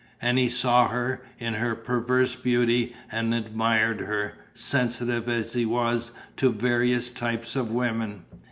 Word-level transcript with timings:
And 0.19 0.39
he 0.39 0.49
saw 0.49 0.87
her, 0.87 1.21
in 1.37 1.53
her 1.53 1.75
perverse 1.75 2.35
beauty, 2.35 2.95
and 3.11 3.35
admired 3.35 3.99
her, 3.99 4.33
sensitive 4.55 5.29
as 5.29 5.53
he 5.53 5.63
was 5.63 6.11
to 6.37 6.51
various 6.51 7.11
types 7.11 7.55
of 7.55 7.71
women. 7.71 8.25